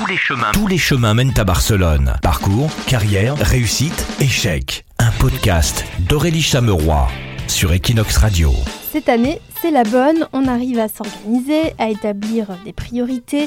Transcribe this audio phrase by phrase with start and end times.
[0.00, 0.50] Tous les chemins.
[0.52, 2.14] Tous les chemins mènent à Barcelone.
[2.22, 4.86] Parcours, carrière, réussite, échec.
[4.98, 7.06] Un podcast d'Aurélie Chameroy
[7.48, 8.50] sur Equinox Radio.
[8.90, 10.26] Cette année, c'est la bonne.
[10.32, 13.46] On arrive à s'organiser, à établir des priorités,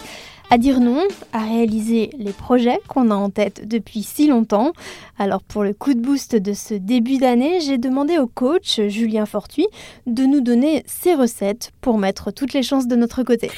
[0.51, 4.73] à dire non, à réaliser les projets qu'on a en tête depuis si longtemps.
[5.17, 9.25] Alors pour le coup de boost de ce début d'année, j'ai demandé au coach Julien
[9.25, 9.67] Fortuit
[10.05, 13.49] de nous donner ses recettes pour mettre toutes les chances de notre côté.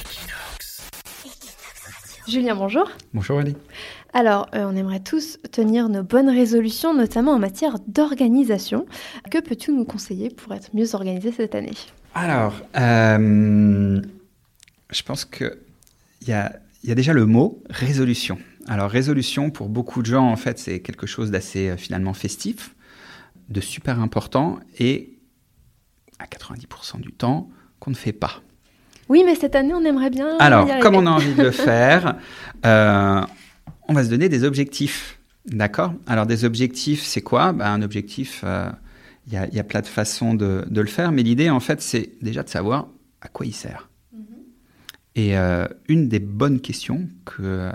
[2.27, 2.89] Julien, bonjour.
[3.13, 3.55] Bonjour Ali.
[4.13, 8.87] Alors, euh, on aimerait tous tenir nos bonnes résolutions, notamment en matière d'organisation.
[9.29, 11.73] Que peux-tu nous conseiller pour être mieux organisé cette année?
[12.15, 14.01] Alors, euh,
[14.89, 15.57] je pense qu'il
[16.27, 16.53] y a,
[16.83, 18.39] y a déjà le mot résolution.
[18.67, 22.73] Alors, résolution, pour beaucoup de gens, en fait, c'est quelque chose d'assez euh, finalement festif,
[23.49, 25.19] de super important et
[26.17, 28.41] à 90% du temps qu'on ne fait pas.
[29.09, 30.37] Oui, mais cette année, on aimerait bien.
[30.39, 32.17] Alors, comme on a envie de le faire,
[32.65, 33.21] euh,
[33.87, 35.19] on va se donner des objectifs.
[35.45, 35.93] D'accord?
[36.07, 37.53] Alors, des objectifs, c'est quoi?
[37.53, 38.69] Ben, Un objectif, euh,
[39.27, 41.59] il y, a, y, a, plein de façons de, de le faire, mais l'idée, en
[41.59, 42.87] fait, c'est déjà de savoir
[43.21, 43.89] à quoi il sert.
[44.11, 45.21] Mm -hmm.
[45.21, 47.71] Et euh, une des bonnes questions qu'on euh,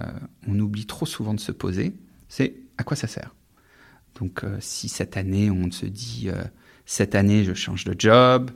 [0.48, 1.92] oublie trop souvent de se poser,
[2.28, 3.34] c'est à quoi ça sert?
[4.20, 6.42] Donc, euh, si cette année, on se dit, euh,
[6.84, 8.50] cette année, je change de job,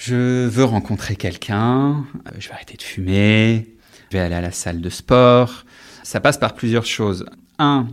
[0.00, 2.06] je veux rencontrer quelqu'un,
[2.38, 3.76] je vais arrêter de fumer,
[4.10, 5.66] je vais aller à la salle de sport.
[6.04, 7.26] Ça passe par plusieurs choses.
[7.58, 7.86] Un,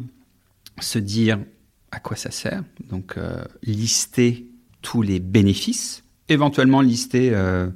[0.80, 1.38] se dire
[1.92, 4.48] à quoi ça sert, donc euh, lister
[4.82, 7.68] tous les bénéfices, éventuellement lister euh,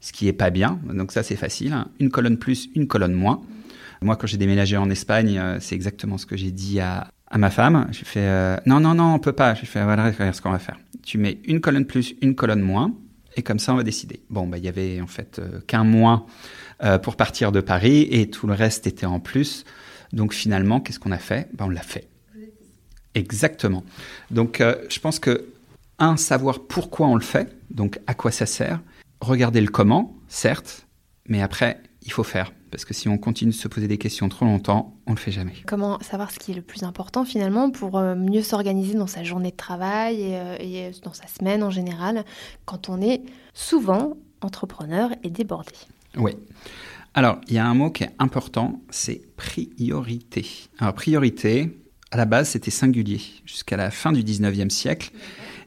[0.00, 1.88] ce qui est pas bien, donc ça c'est facile, hein.
[1.98, 3.42] une colonne plus, une colonne moins.
[4.02, 7.50] Moi quand j'ai déménagé en Espagne, euh, c'est exactement ce que j'ai dit à, ma
[7.50, 7.88] femme.
[7.90, 9.54] J'ai fait non non non on peut pas.
[9.54, 10.78] J'ai fait voilà ce qu'on va faire.
[11.04, 12.92] Tu mets une colonne plus, une colonne moins.
[13.36, 14.20] Et comme ça, on va décider.
[14.30, 16.26] Bon, bah, il y avait en fait euh, qu'un mois
[16.82, 19.64] euh, pour partir de Paris et tout le reste était en plus.
[20.12, 21.48] Donc finalement, qu'est-ce qu'on a fait?
[21.54, 22.08] Bah, On l'a fait.
[23.14, 23.84] Exactement.
[24.30, 25.46] Donc euh, je pense que,
[25.98, 28.80] un, savoir pourquoi on le fait, donc à quoi ça sert,
[29.20, 30.86] regarder le comment, certes,
[31.28, 32.52] mais après, il faut faire.
[32.70, 35.20] Parce que si on continue de se poser des questions trop longtemps, on ne le
[35.20, 35.54] fait jamais.
[35.66, 39.24] Comment savoir ce qui est le plus important finalement pour euh, mieux s'organiser dans sa
[39.24, 42.24] journée de travail et, euh, et, dans sa semaine en général
[42.64, 43.22] quand on est
[43.54, 45.72] souvent entrepreneur et débordé?
[46.16, 46.32] Oui.
[47.14, 50.46] Alors, il y a un mot qui est important, c'est priorité.
[50.78, 51.76] Alors, priorité,
[52.12, 55.10] à la base, c'était singulier jusqu'à la fin du 19e siècle.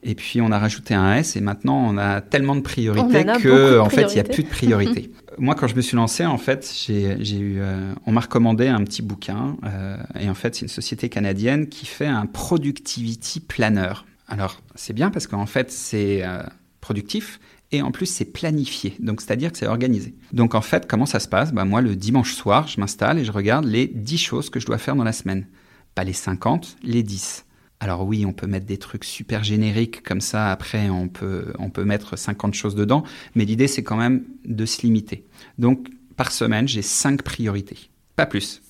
[0.04, 3.80] Et puis, on a rajouté un S et maintenant, on a tellement de priorités que,
[3.80, 5.12] en fait, il n'y a plus de priorité.
[5.38, 8.84] Moi, quand je me suis lancé, en fait, j'ai eu, euh, on m'a recommandé un
[8.84, 9.58] petit bouquin.
[9.64, 13.94] Euh, et en fait, c'est une société canadienne qui fait un productivity planner.
[14.28, 16.44] Alors, c'est bien parce qu'en fait, c'est euh,
[16.82, 17.40] productif
[17.72, 18.96] et en plus, c'est planifié.
[19.00, 20.14] Donc, c'est-à-dire que c'est organisé.
[20.32, 21.52] Donc, en fait, comment ça se passe?
[21.54, 24.66] Bah, Moi, le dimanche soir, je m'installe et je regarde les 10 choses que je
[24.66, 25.48] dois faire dans la semaine.
[25.96, 27.46] Pas les 50, les 10.
[27.84, 31.70] Alors oui, on peut mettre des trucs super génériques comme ça, après on peut, on
[31.70, 33.04] peut mettre 50 choses dedans,
[33.36, 35.26] mais l'idée c'est quand même de se limiter.
[35.58, 38.62] Donc par semaine, j'ai 5 priorités, pas plus.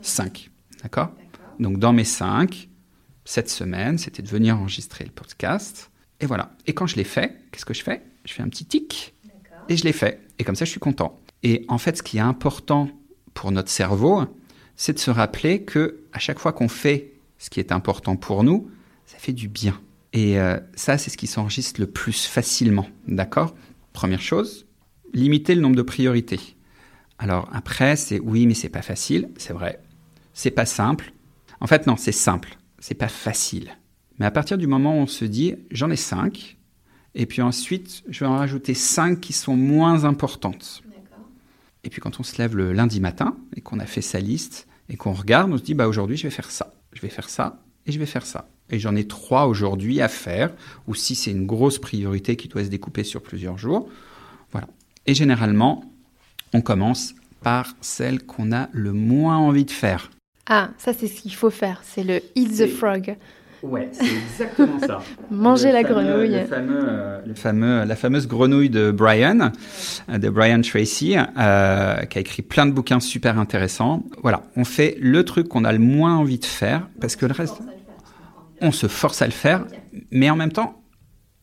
[0.00, 0.50] 5
[0.82, 1.12] d'accord?
[1.60, 2.68] Donc dans mes 5,
[3.24, 6.50] cette semaine, c'était de venir enregistrer le podcast, et voilà.
[6.66, 8.02] Et quand je l'ai fait, qu'est-ce que je fais?
[8.24, 9.14] Je fais un petit tic,
[9.68, 11.16] et je l'ai fait, et comme ça je suis content.
[11.44, 12.90] Et en fait, ce qui est important
[13.34, 14.24] pour notre cerveau,
[14.74, 18.44] c'est de se rappeler que à chaque fois qu'on fait ce qui est important pour
[18.44, 18.70] nous,
[19.06, 19.80] ça fait du bien.
[20.12, 22.88] Et euh, ça, c'est ce qui s'enregistre le plus facilement.
[23.06, 23.54] D'accord?
[23.92, 24.66] Première chose,
[25.12, 26.40] limiter le nombre de priorités.
[27.18, 29.80] Alors après, c'est oui, mais c'est pas facile, c'est vrai.
[30.34, 31.12] C'est pas simple.
[31.60, 32.58] En fait, non, c'est simple.
[32.78, 33.70] C'est pas facile.
[34.18, 36.58] Mais à partir du moment où on se dit, j'en ai cinq,
[37.14, 40.82] et puis ensuite, je vais en rajouter cinq qui sont moins importantes.
[41.84, 44.68] Et puis quand on se lève le lundi matin et qu'on a fait sa liste
[44.88, 47.28] et qu'on regarde, on se dit, bah aujourd'hui, je vais faire ça je vais faire
[47.28, 48.48] ça et je vais faire ça.
[48.70, 50.52] Et j'en ai trois aujourd'hui à faire,
[50.86, 53.88] ou si c'est une grosse priorité qui doit se découper sur plusieurs jours.
[54.52, 54.68] Voilà.
[55.06, 55.90] Et généralement,
[56.52, 60.10] on commence par celle qu'on a le moins envie de faire.
[60.46, 63.16] Ah, ça c'est ce qu'il faut faire, c'est le Eat the Frog.
[63.62, 65.02] Ouais, c'est exactement ça.
[65.30, 66.40] Manger la fameux, grenouille.
[66.40, 66.86] Le fameux,
[67.26, 69.50] le fameux, la fameuse grenouille de Brian,
[70.08, 74.04] de Brian Tracy, euh, qui a écrit plein de bouquins super intéressants.
[74.22, 77.32] Voilà, on fait le truc qu'on a le moins envie de faire, parce que le
[77.32, 77.58] reste,
[78.60, 79.64] on se force à le faire,
[80.10, 80.82] mais en même temps,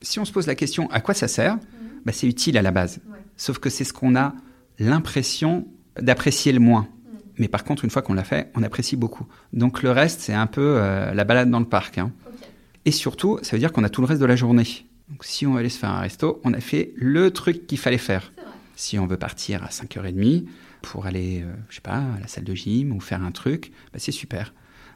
[0.01, 1.57] si on se pose la question à quoi ça sert,
[2.06, 3.01] bah, c'est utile à la base.
[3.38, 4.33] Sauf que c'est ce qu'on a
[4.79, 5.67] l'impression
[6.00, 6.88] d'apprécier le moins.
[7.37, 9.25] Mais par contre, une fois qu'on l'a fait, on apprécie beaucoup.
[9.53, 11.97] Donc le reste, c'est un peu euh, la balade dans le parc.
[11.97, 12.11] Hein.
[12.27, 12.45] Okay.
[12.85, 14.85] Et surtout, ça veut dire qu'on a tout le reste de la journée.
[15.09, 17.77] Donc si on veut aller se faire un resto, on a fait le truc qu'il
[17.77, 18.31] fallait faire.
[18.75, 20.45] Si on veut partir à 5h30,
[20.81, 23.71] pour aller, euh, je sais pas, à la salle de gym ou faire un truc,
[23.91, 24.53] bah, c'est super.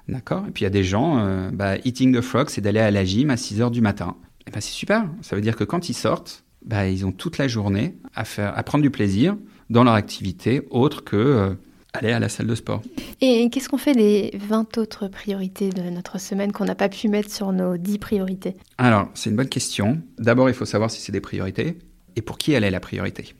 [0.08, 0.46] D'accord?
[0.48, 2.92] Et puis il y a des gens, euh, bah, eating the frog, c'est d'aller à
[2.92, 4.16] la gym à 6 heures du matin.
[4.48, 5.06] Et bah, c'est super.
[5.22, 8.58] Ça veut dire que quand ils sortent, bah, ils ont toute la journée à, faire,
[8.58, 9.38] à prendre du plaisir
[9.70, 11.54] dans leur activité autre que euh,
[11.94, 12.82] aller à la salle de sport.
[13.22, 17.08] Et qu'est-ce qu'on fait des 20 autres priorités de notre semaine qu'on n'a pas pu
[17.08, 18.56] mettre sur nos 10 priorités?
[18.78, 20.02] Alors, c'est une bonne question.
[20.18, 21.80] D'abord, il faut savoir si c'est des priorités
[22.16, 23.34] et pour qui elle est la priorité.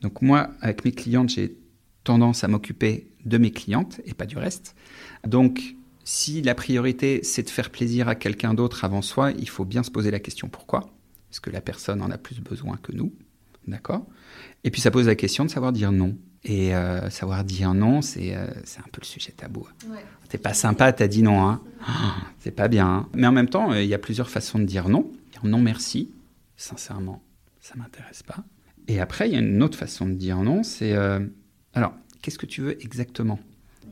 [0.00, 1.56] Donc moi, avec mes clientes, j'ai
[2.04, 4.74] tendance à m'occuper de mes clientes et pas du reste.
[5.26, 5.74] Donc,
[6.04, 9.82] si la priorité, c'est de faire plaisir à quelqu'un d'autre avant soi, il faut bien
[9.82, 10.90] se poser la question pourquoi?
[11.32, 13.12] Est-ce que la personne en a plus besoin que nous
[13.66, 14.06] D'accord?
[14.62, 16.16] Et puis ça pose la question de savoir dire non.
[16.48, 19.66] Et euh, savoir dire non, c'est euh, c'est un peu le sujet tabou.
[19.90, 19.98] Ouais.
[20.28, 21.46] T'es pas sympa, t'as dit non.
[21.48, 21.60] Hein.
[22.38, 22.86] C'est pas bien.
[22.86, 23.08] hein.
[23.14, 25.10] Mais en même temps, euh, il y a plusieurs façons de dire non.
[25.32, 26.12] Dire non merci,
[26.56, 27.20] sincèrement,
[27.60, 28.44] ça m'intéresse pas.
[28.88, 31.18] Et après, il y a une autre façon de dire non, c'est euh,
[31.74, 33.40] alors, qu'est-ce que tu veux exactement?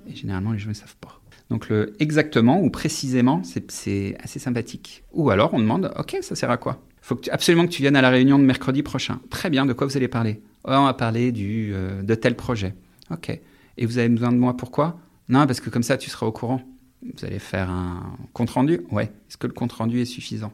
[0.08, 1.20] Et généralement, les gens ne savent pas.
[1.50, 5.02] Donc le exactement ou précisément, c'est- c'est assez sympathique.
[5.12, 6.80] Ou alors on demande, ok, ça sert à quoi?
[7.02, 9.20] Faut que tu- absolument que tu viennes à la réunion de mercredi prochain.
[9.28, 10.40] Très bien, de quoi vous allez parler?
[10.64, 12.74] On va parler du, euh, de tel projet.
[13.10, 13.38] Ok.
[13.76, 16.32] Et vous avez besoin de moi pourquoi Non, parce que comme ça, tu seras au
[16.32, 16.62] courant.
[17.02, 19.12] Vous allez faire un compte rendu Ouais.
[19.28, 20.52] Est-ce que le compte rendu est suffisant?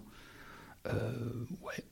[0.87, 1.13] Euh,
[1.63, 1.85] Ouais.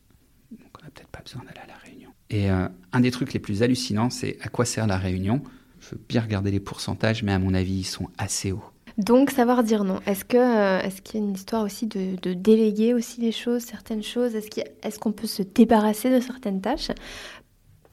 [0.51, 2.11] Donc on n'a peut-être pas besoin d'aller à la réunion.
[2.31, 5.43] Et euh, un des trucs les plus hallucinants, c'est à quoi sert la réunion?
[5.81, 8.65] Je veux bien regarder les pourcentages, mais à mon avis, ils sont assez hauts.
[8.97, 10.01] Donc, savoir dire non.
[10.07, 13.63] Est-ce que euh, est-ce qu'il y a une histoire aussi de, déléguer aussi les choses,
[13.63, 14.35] certaines choses?
[14.35, 16.91] Est-ce qu'on peut se débarrasser de certaines tâches?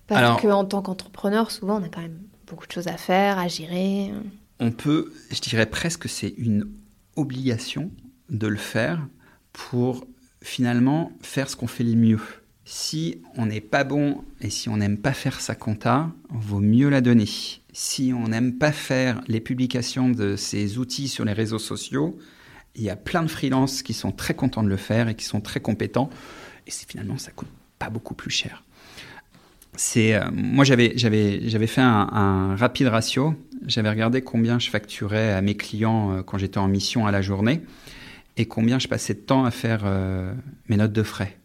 [0.07, 3.47] Parce qu'en tant qu'entrepreneur, souvent, on a quand même beaucoup de choses à faire, à
[3.47, 4.11] gérer.
[4.59, 6.69] on peut, je dirais presque que c'est une
[7.15, 7.91] obligation
[8.29, 9.07] de le faire
[9.53, 10.05] pour
[10.41, 12.19] finalement faire ce qu'on fait le mieux.
[12.65, 16.89] Si on n'est pas bon et si on n'aime pas faire sa compta, vaut mieux
[16.89, 17.29] la donner.
[17.73, 22.17] Si on n'aime pas faire les publications de ces outils sur les réseaux sociaux,
[22.75, 25.25] il y a plein de freelances qui sont très contents de le faire et qui
[25.25, 26.09] sont très compétents.
[26.67, 27.47] Et finalement, ça coûte
[27.77, 28.64] pas beaucoup plus cher.
[29.77, 33.35] C'est, euh, moi, j'avais, j'avais, j'avais fait un, un rapide ratio.
[33.67, 37.21] J'avais regardé combien je facturais à mes clients euh, quand j'étais en mission à la
[37.21, 37.61] journée
[38.37, 40.33] et combien je passais de temps à faire euh,
[40.69, 41.37] mes notes de frais.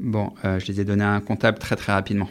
[0.00, 2.28] Bon, euh, je les ai donnés à un comptable très très rapidement.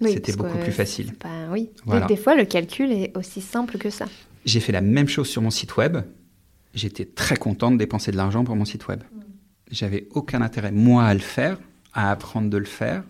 [0.00, 1.12] Oui, C'était beaucoup que plus facile.
[1.14, 1.70] pas- oui.
[1.84, 2.00] Voilà.
[2.02, 4.06] Donc, des fois, le calcul est aussi simple que ça.
[4.44, 5.98] J'ai fait la même chose sur mon site web.
[6.74, 9.00] J'étais très content de dépenser de l'argent pour mon site web.
[9.70, 11.58] J'avais aucun intérêt, moi, à le faire,
[11.94, 13.02] à apprendre de le faire.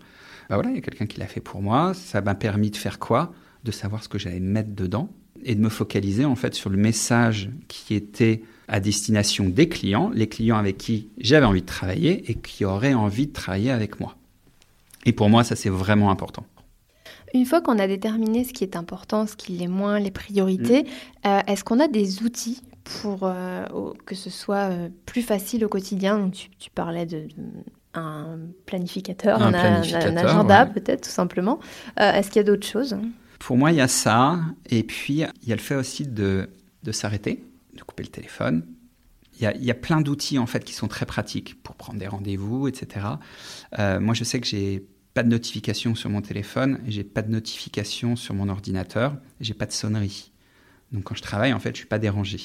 [0.49, 1.93] Bah voilà, il y a quelqu'un qui l'a fait pour moi.
[1.93, 3.31] Ça m'a permis de faire quoi?
[3.63, 5.09] De savoir ce que j'allais mettre dedans
[5.43, 10.11] et de me focaliser en fait sur le message qui était à destination des clients,
[10.13, 13.99] les clients avec qui j'avais envie de travailler et qui auraient envie de travailler avec
[13.99, 14.15] moi.
[15.05, 16.45] Et pour moi, ça c'est vraiment important.
[17.33, 20.83] Une fois qu'on a déterminé ce qui est important, ce qui l'est moins, les priorités,
[20.83, 21.27] Mm.
[21.27, 23.65] euh, est-ce qu'on a des outils pour euh,
[24.05, 26.17] que ce soit euh, plus facile au quotidien?
[26.17, 27.27] Donc, tu, tu parlais de, de-
[27.93, 30.73] un planificateur, Un un, a- planificateur, un agenda ouais.
[30.73, 31.59] peut-être tout simplement.
[31.99, 32.97] Euh, est-ce qu'il y a d'autres choses?
[33.39, 34.39] Pour moi, il y a ça.
[34.69, 36.49] Et puis, il y a le fait aussi de,
[36.83, 37.43] de s'arrêter,
[37.75, 38.65] de couper le téléphone.
[39.35, 41.75] Il y, a, il y a plein d'outils, en fait, qui sont très pratiques pour
[41.75, 43.05] prendre des rendez-vous, etc.
[43.79, 47.31] Euh, moi, je sais que j'ai pas de notification sur mon téléphone, j'ai pas de
[47.31, 50.31] notification sur mon ordinateur, j'ai pas de sonnerie.
[50.91, 52.39] Donc, quand je travaille, en fait, je suis pas dérangé.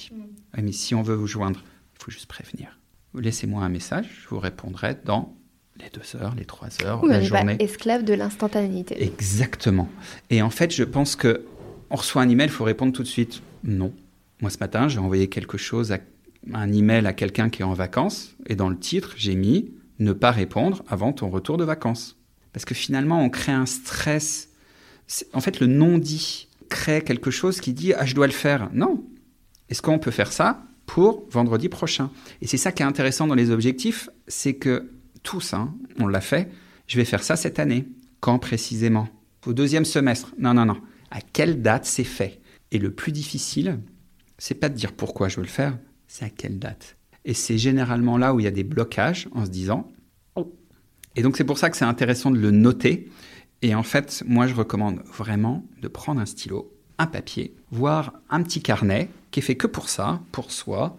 [0.57, 1.63] Ouais, mais si on veut vous joindre,
[1.99, 2.79] il faut juste prévenir.
[3.15, 5.35] Laissez-moi un message, je vous répondrai dans
[5.79, 7.57] les deux heures, les trois heures, Oui, la on journée.
[7.57, 9.03] pas esclave de l'instantanéité.
[9.03, 9.89] Exactement.
[10.31, 11.45] Et en fait, je pense que
[11.91, 13.43] on reçoit un email, il faut répondre tout de suite.
[13.63, 13.93] Non.
[14.41, 15.99] Moi, ce matin, j'ai envoyé quelque chose, à,
[16.53, 20.13] un email à quelqu'un qui est en vacances, et dans le titre, j'ai mis ne
[20.13, 22.17] pas répondre avant ton retour de vacances.
[22.53, 24.49] Parce que finalement, on crée un stress.
[25.33, 28.71] En fait, le non-dit crée quelque chose qui dit ah je dois le faire.
[28.73, 29.05] Non.
[29.69, 30.63] Est-ce qu'on peut faire ça?
[30.87, 32.11] Pour vendredi prochain
[32.43, 34.91] Et c'est ça qui est intéressant dans les objectifs, c'est que
[35.23, 36.51] tous, hein, on l'a fait.
[36.87, 37.89] Je vais faire ça cette année.
[38.21, 39.09] Quand précisément?
[39.47, 40.81] Au deuxième semestre Non, non, non.
[41.11, 42.41] À quelle date c'est fait?
[42.71, 43.81] Et le plus difficile,
[44.39, 46.97] c'est pas de dire pourquoi je veux le faire, c'est à quelle date.
[47.25, 49.91] Et c'est généralement là où il y a des blocages en se disant.
[51.17, 53.09] Et donc c'est pour ça que c'est intéressant de le noter.
[53.63, 58.43] Et en fait, moi je recommande vraiment de prendre un stylo, un papier, voire un
[58.43, 60.97] petit carnet qui est fait que pour ça, pour soi,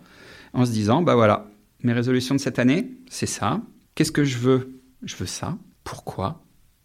[0.54, 1.48] en se disant bah voilà,
[1.84, 3.62] mes résolutions de cette année, c'est ça.
[3.96, 4.80] Qu'est-ce que je veux?
[5.04, 5.58] Je veux ça.
[5.84, 6.42] Pourquoi?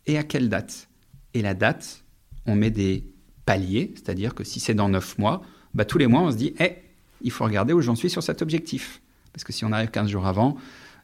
[0.07, 0.89] Et à quelle date?
[1.35, 2.05] Et la date,
[2.47, 3.05] on met des
[3.47, 5.43] paliers, c'est-à-dire que si c'est dans 9 mois,
[5.75, 6.75] bah, tous les mois on se dit Eh,
[7.23, 9.01] il faut regarder où j'en suis sur cet objectif.
[9.33, 10.57] Parce que si on arrive 15 jours avant,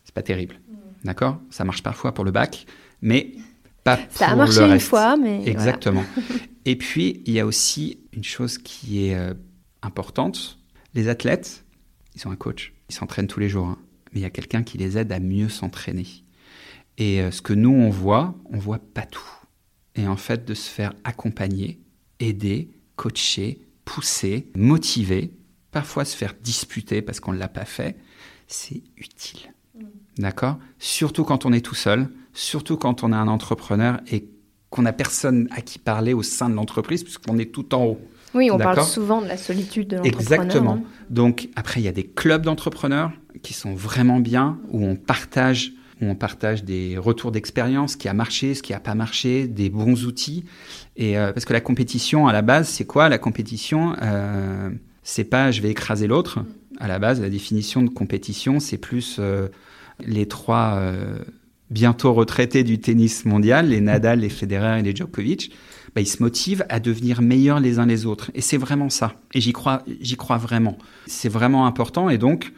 [0.05, 0.61] c'est pas terrible.
[1.05, 1.39] D'accord?
[1.51, 2.67] Ça marche parfois pour le bac,
[3.03, 3.33] mais
[3.85, 4.89] pas Ça a pour marché le une reste.
[4.89, 5.73] fois, mais voilà.
[6.67, 9.35] Et puis, il y a aussi une chose qui est euh,
[9.83, 10.59] importante.
[10.95, 11.65] Les athlètes,
[12.17, 13.79] ils ont un coach, ils s'entraînent tous les jours, hein.
[14.13, 16.07] mais il y a quelqu'un qui les aide à mieux s'entraîner.
[16.99, 19.23] Et euh, ce que nous, on voit, on voit pas tout.
[19.95, 21.79] Et en fait, de se faire accompagner,
[22.19, 25.33] aider, coacher, pousser, motiver,
[25.71, 27.97] parfois se faire disputer parce qu'on ne l'a pas fait,
[28.49, 29.55] c'est utile.
[29.79, 29.85] Mm.
[30.19, 30.59] D'accord?
[30.81, 34.29] Surtout quand on est tout seul, surtout quand on est un entrepreneur et
[34.77, 38.01] qu'on n'a personne à qui parler au sein de l'entreprise, puisqu'on est tout en haut.
[38.35, 40.43] Oui, on parle souvent de la solitude de l'entrepreneur.
[40.43, 40.85] Exactement.
[41.09, 43.11] Donc après, il y a des clubs d'entrepreneurs
[43.43, 48.09] qui sont vraiment bien, où on partage, où on partage des retours d'expérience, ce qui
[48.09, 50.45] a marché, ce qui n'a pas marché, des bons outils.
[50.97, 53.09] Et euh, parce que la compétition, à la base, c'est quoi?
[53.09, 54.71] La compétition, euh,
[55.03, 56.41] c'est pas je vais écraser l'autre.
[56.79, 59.49] À la base, la définition de compétition, c'est plus euh,
[60.05, 61.19] les trois euh,
[61.71, 65.53] bientôt retraités du tennis mondial, les Nadal, les Federer et les Djokovic,
[65.95, 68.31] bah, ils se motivent à devenir meilleurs les uns les autres.
[68.35, 69.15] Et c'est vraiment ça.
[69.33, 70.77] Et j'y crois, j'y crois vraiment.
[71.07, 72.11] C'est vraiment important.
[72.11, 72.53] Et donc,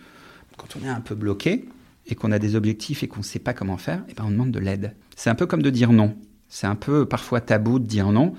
[0.56, 1.68] quand on est un peu bloqué
[2.06, 4.24] et qu'on a des objectifs et qu'on ne sait pas comment faire, et eh ben
[4.26, 4.94] on demande de l'aide.
[5.14, 6.16] C'est un peu comme de dire non.
[6.48, 8.34] C'est un peu parfois tabou de dire non.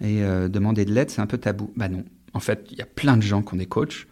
[0.00, 1.72] Et euh, demander de l'aide, c'est un peu tabou.
[1.76, 2.04] Bah non.
[2.32, 4.06] En fait, il y a plein de gens qui ont des coachs.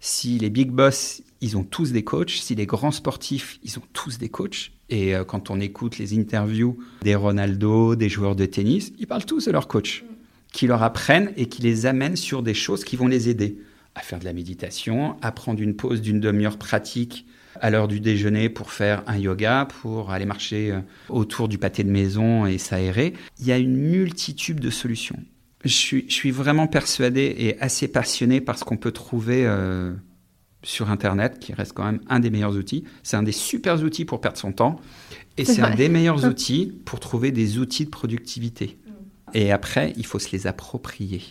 [0.00, 2.30] Si les big boss, ils ont tous des coachs.
[2.30, 4.72] Si les grands sportifs, ils ont tous des coachs.
[4.92, 9.24] Et euh, quand on écoute les interviews des Ronaldo, des joueurs de tennis, ils parlent
[9.24, 10.04] tous de leur coach,
[10.52, 13.58] qui leur apprennent et qui les amènent sur des choses qui vont les aider
[13.94, 17.26] à faire de la méditation, à prendre une pause d'une demi-heure pratique
[17.58, 21.84] à l'heure du déjeuner pour faire un yoga, pour aller marcher euh, autour du pâté
[21.84, 23.14] de maison et s'aérer.
[23.40, 25.18] Il y a une multitude de solutions.
[25.64, 29.94] Je suis, vraiment persuadé et assez passionné par ce qu'on peut trouver euh,
[30.62, 32.84] sur Internet, qui reste quand même un des meilleurs outils.
[33.02, 34.80] C'est un des super outils pour perdre son temps.
[35.36, 38.78] Et c'est un des meilleurs outils pour trouver des outils de productivité.
[39.34, 41.22] Et après, il faut se les approprier.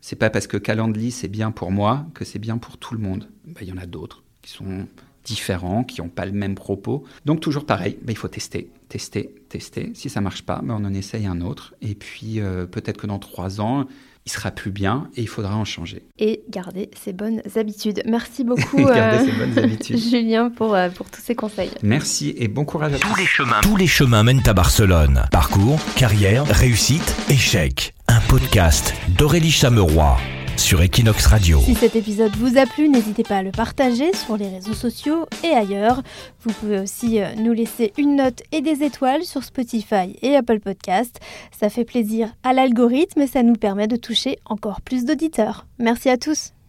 [0.00, 3.00] C'est pas parce que Calendly c'est bien pour moi que c'est bien pour tout le
[3.00, 3.28] monde.
[3.44, 4.86] Ben, il y en a d'autres qui sont
[5.24, 7.04] différents, qui n'ont pas le même propos.
[7.24, 9.90] Donc toujours pareil, ben, il faut tester, tester, tester.
[9.94, 11.74] Si ça marche pas, ben, on en essaye un autre.
[11.82, 13.86] Et puis euh, peut-être que dans trois ans,
[14.26, 16.02] il sera plus bien et il faudra en changer.
[16.18, 18.02] Et garder ses bonnes habitudes.
[18.06, 19.96] Merci beaucoup, garder ses bonnes habitudes.
[20.10, 21.70] Julien, pour, euh, pour tous ces conseils.
[21.82, 23.16] Merci et bon courage à tous.
[23.16, 23.60] Les chemins.
[23.62, 25.24] Tous les chemins mènent à Barcelone.
[25.30, 27.94] Parcours, carrière, réussite, échec.
[28.08, 30.16] Un podcast d'Aurélie Chameroy
[30.58, 31.60] sur Equinox Radio.
[31.60, 35.26] Si cet épisode vous a plu, n'hésitez pas à le partager sur les réseaux sociaux
[35.44, 36.02] et ailleurs.
[36.42, 40.60] Vous pouvez aussi euh, nous laisser une note et des étoiles sur Spotify et Apple
[40.60, 41.20] Podcast.
[41.58, 45.66] Ça fait plaisir à l'algorithme et ça nous permet de toucher encore plus d'auditeurs.
[45.78, 46.52] Merci à tous.